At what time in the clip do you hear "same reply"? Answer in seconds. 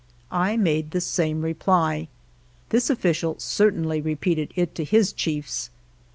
0.99-2.07